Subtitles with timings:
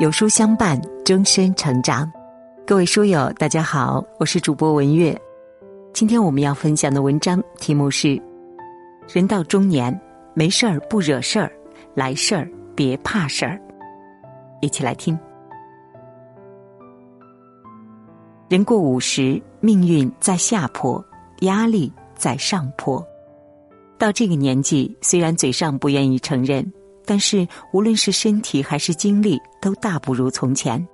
[0.00, 2.10] 有书相伴，终身成长。
[2.66, 5.16] 各位书友，大家好，我是主播文月。
[5.92, 8.20] 今天我们要分享的文章题目是：
[9.12, 9.96] 人到中年，
[10.32, 11.52] 没事儿不惹事儿，
[11.94, 13.60] 来事儿别怕事儿。
[14.62, 15.16] 一起来听。
[18.48, 21.04] 人过五十，命运在下坡，
[21.40, 23.06] 压力在上坡。
[23.98, 26.72] 到这个年纪，虽然嘴上不愿意承认。
[27.04, 30.86] 但是，无论是身体还是精力，都大不如从前。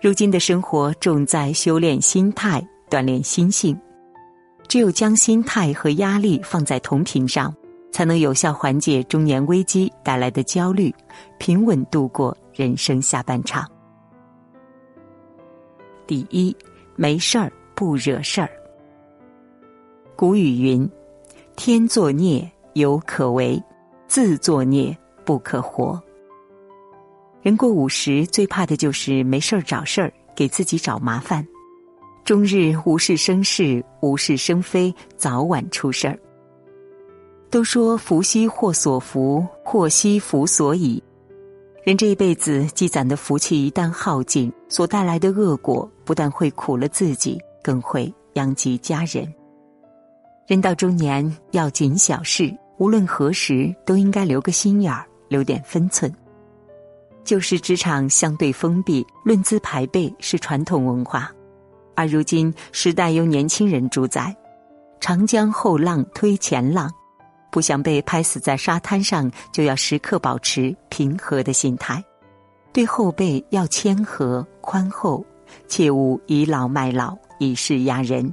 [0.00, 3.78] 如今的生活重在修炼心态、锻炼心性。
[4.68, 7.54] 只有将心态和压力放在同频上，
[7.92, 10.92] 才能有效缓解中年危机带来的焦虑，
[11.38, 13.64] 平稳度过人生下半场。
[16.06, 16.54] 第一，
[16.96, 18.50] 没事儿不惹事儿。
[20.16, 20.88] 古语云
[21.54, 23.62] ：“天作孽，犹可为。”
[24.08, 26.00] 自作孽不可活。
[27.42, 31.46] 人过五十，最怕的就是没事儿找事儿，给自己找麻烦，
[32.24, 36.18] 终日无事生事，无事生非，早晚出事儿。
[37.48, 41.02] 都说福兮祸所伏，祸兮福所倚。
[41.84, 49.32] 人这一辈子积攒的福气一旦耗尽，所带来的恶果不但会苦了自己，更会殃及家人。
[50.48, 52.52] 人到中年，要谨小事。
[52.78, 56.12] 无论何时，都应该留个心眼儿，留点分寸。
[57.24, 61.30] 旧时职场相对封闭，论资排辈是传统文化，
[61.94, 64.34] 而如今时代由年轻人主宰。
[65.00, 66.92] 长江后浪推前浪，
[67.50, 72.02] 不想被拍死在沙滩上，就要时刻保持平和的心态。
[72.72, 75.24] 对后辈要谦和宽厚，
[75.66, 78.32] 切勿倚老卖老，以势压人。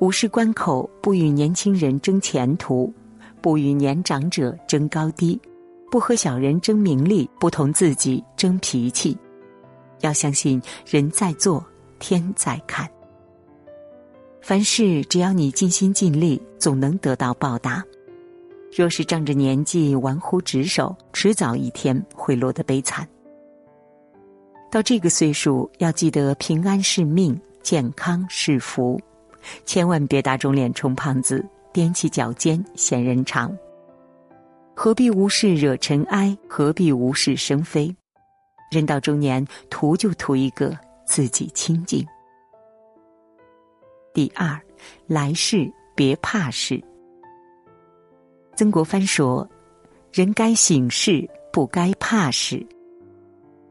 [0.00, 2.92] 五十关口，不与年轻人争前途。
[3.40, 5.40] 不与年长者争高低，
[5.90, 9.16] 不和小人争名利，不同自己争脾气。
[10.00, 11.64] 要相信人在做，
[11.98, 12.88] 天在看。
[14.40, 17.84] 凡事只要你尽心尽力，总能得到报答。
[18.74, 23.06] 若是仗着年纪玩忽职守，迟早一天会落得悲惨。
[24.70, 29.00] 到这个岁数，要记得平安是命，健康是福，
[29.64, 31.44] 千万别打肿脸充胖子。
[31.72, 33.56] 踮起脚尖显人长，
[34.74, 36.36] 何必无事惹尘埃？
[36.48, 37.94] 何必无事生非？
[38.70, 42.04] 人到中年，图就图一个自己清净。
[44.12, 44.60] 第二，
[45.06, 46.82] 来世别怕事。
[48.56, 49.48] 曾国藩说
[50.12, 52.66] ：“人该醒事，不该怕事。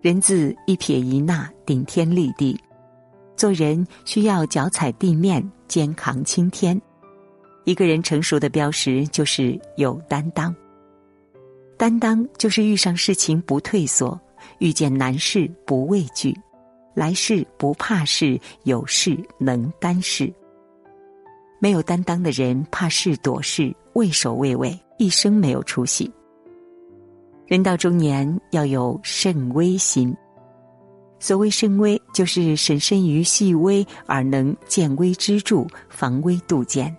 [0.00, 2.56] 人字一撇一捺，顶天立地；
[3.36, 6.80] 做人需要脚踩地面，肩扛青天。”
[7.66, 10.54] 一个人成熟的标识就是有担当。
[11.76, 14.18] 担当就是遇上事情不退缩，
[14.60, 16.32] 遇见难事不畏惧，
[16.94, 20.32] 来事不怕事，有事能担事。
[21.58, 26.08] 没有担当的人，怕事躲事，畏首畏尾，一生没有出息。
[27.46, 30.16] 人到中年要有慎微心。
[31.18, 36.96] 所谓慎微，就是审慎于细微，而能见微知著，防微杜渐。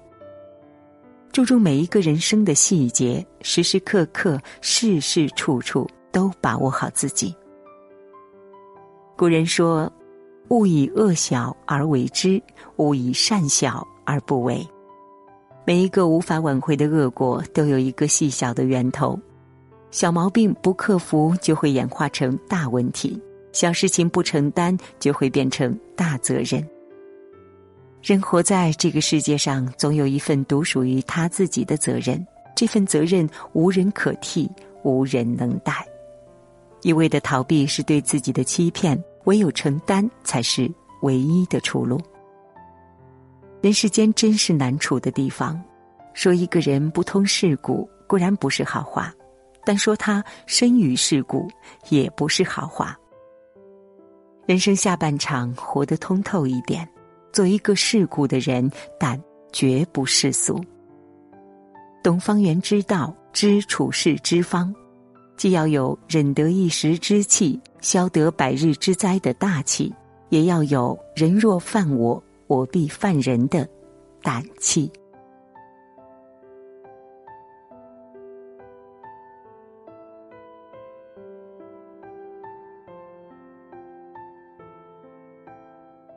[1.37, 7.31] 注重每一个人生的细节，时时刻刻、事事处处都把握好自己。
[9.15, 9.87] 古人说
[10.49, 12.41] ：“勿以恶小而为之，
[12.77, 14.67] 勿以善小而不为。”
[15.63, 19.15] 每一个无法挽回的恶果，都有一个细小的源头。
[19.91, 23.15] 小毛病不克服，就会演化成大问题；
[23.53, 26.67] 小事情不承担，就会变成大责任。
[28.01, 32.25] 人活在这个世界上，总有一份独属于他自己的责任。
[32.55, 34.49] 这份责任无人可替，
[34.83, 35.85] 无人能代。
[36.81, 40.71] 一味的逃避是对自己的欺骗，唯有承担才是
[41.01, 41.99] 唯一的出路。
[43.61, 45.61] 人世间真是难处的地方。
[46.13, 49.11] 说一个人不通世故，固然不是好话；
[49.63, 51.47] 但说他深于世故，
[51.89, 52.97] 也不是好话。
[54.47, 56.87] 人生下半场，活得通透一点。
[57.37, 58.67] 做一个世故的人，
[58.99, 59.21] 但
[59.53, 60.59] 绝不世俗。
[62.01, 64.73] 懂方圆之道，知处世之方，
[65.35, 69.93] 既要有忍得一时之气，消得百日之灾的大气，
[70.29, 73.69] 也要有人若犯我，我必犯人的
[74.23, 74.91] 胆气。